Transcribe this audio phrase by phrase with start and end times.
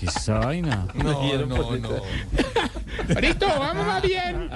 [0.00, 0.86] ¿Qué es esa vaina?
[0.94, 1.88] No, no, no.
[3.14, 4.48] Ahorita vamos más bien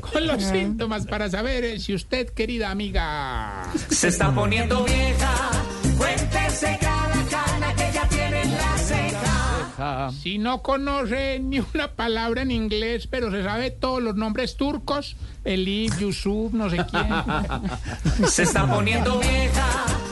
[0.00, 5.50] con los síntomas para saber eh, si usted, querida amiga, Se está poniendo vieja.
[5.98, 10.10] Cuéntese cada cana que ya tiene en la ceja.
[10.22, 15.16] Si no conoce ni una palabra en inglés, pero se sabe todos los nombres turcos,
[15.44, 18.28] Elif, Yusuf, no sé quién.
[18.28, 20.11] Se está poniendo vieja.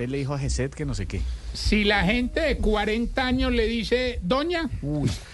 [0.00, 1.20] Jafet le dijo a Geset que no sé qué.
[1.52, 4.68] Si la gente de 40 años le dice, doña,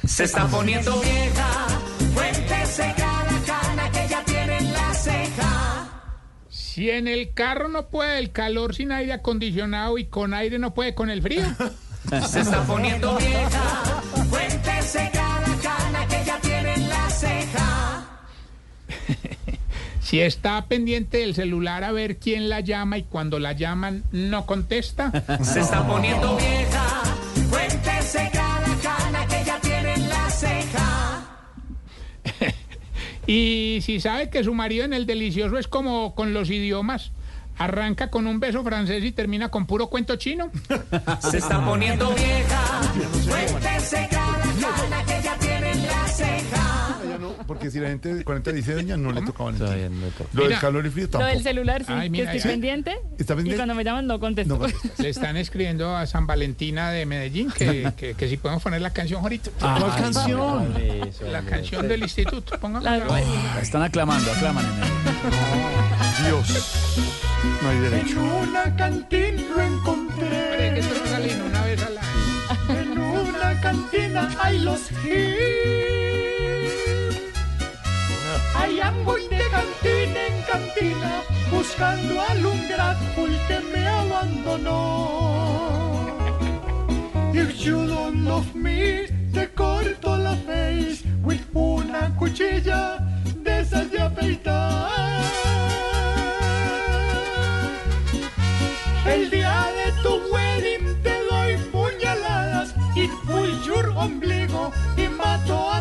[0.06, 1.66] Se está poniendo vieja.
[2.14, 5.88] Cuéntese cada cana que ya tiene en la ceja.
[6.48, 10.74] si en el carro no puede el calor sin aire acondicionado y con aire no
[10.74, 11.44] puede con el frío.
[12.28, 14.02] Se está poniendo vieja.
[14.30, 16.66] Cuéntese cada cana que ya tiene
[20.06, 24.47] Si está pendiente del celular a ver quién la llama y cuando la llaman no
[24.47, 25.10] contesta.
[25.42, 26.87] Se está poniendo vieja.
[27.51, 31.27] Cuéntese cada cana que ya tiene en la ceja.
[33.27, 37.11] Y si sabe que su marido en el delicioso es como con los idiomas,
[37.58, 40.52] arranca con un beso francés y termina con puro cuento chino.
[41.19, 42.80] Se está poniendo vieja.
[43.28, 45.36] Cuéntese cada cana que ya
[47.47, 49.66] porque si la gente de 40 dice doña, no le toca a Valentín.
[49.66, 50.30] Todavía no toca.
[50.33, 51.33] Lo del Mira, calor y frío Lo tampoco.
[51.33, 52.55] del celular sí, Ay, mira, que estoy ¿sí?
[52.55, 52.97] pendiente.
[53.19, 53.55] ¿Está pendiente?
[53.55, 54.58] Y cuando me llaman no contesto.
[54.58, 54.66] No.
[55.02, 58.91] Le están escribiendo a San Valentina de Medellín que, que, que si podemos poner la
[58.91, 59.50] canción ahorita.
[59.58, 60.74] ¿Cuál canción?
[61.30, 62.58] La canción del instituto.
[62.58, 64.89] Póngame La- La están aclamando, aclaman en él.
[66.27, 66.77] Dios.
[67.62, 68.20] No hay derecho.
[68.22, 70.78] una cantina lo encontré.
[70.78, 72.80] en una vez al año.
[72.80, 75.75] En una cantina hay los hits.
[81.56, 82.60] Buscando al un
[83.48, 84.76] que me abandonó.
[87.32, 92.98] If you don't love me, te corto la face with una cuchilla
[93.45, 95.22] de esas de afeitar.
[99.06, 105.76] El día de tu wedding te doy puñaladas y pull your ombligo y mato a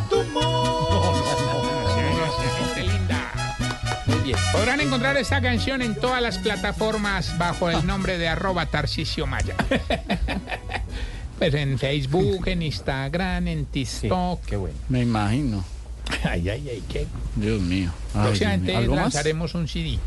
[4.52, 9.56] Podrán encontrar esta canción en todas las plataformas bajo el nombre de arroba Tarcisio Maya.
[11.38, 14.46] Pues en Facebook, en Instagram, en TikTok.
[14.46, 14.78] Qué bueno.
[14.88, 15.66] Me imagino.
[16.24, 17.08] Ay, ay, ay, qué.
[17.36, 17.92] Dios mío.
[18.14, 18.24] Ay, Dios mío.
[18.24, 20.00] Próximamente lanzaremos un CD.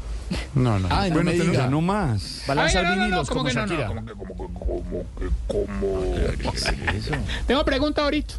[0.55, 0.89] No, no.
[0.91, 1.67] Ay, no bueno, me tenemos- diga.
[1.69, 2.45] no más.
[2.49, 3.77] Va a lanzar Ay, no, no, no, vinilos ¿cómo como que no, no?
[3.87, 7.25] ¿Cómo que, cómo que, cómo que, cómo?
[7.47, 8.35] Tengo pregunta ahorita.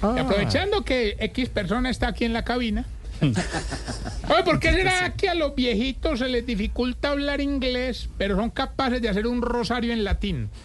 [0.00, 0.14] Ah.
[0.20, 2.84] Aprovechando que X persona está aquí en la cabina.
[4.28, 8.50] Oye, ¿por qué será que a los viejitos se les dificulta hablar inglés, pero son
[8.50, 10.50] capaces de hacer un rosario en latín?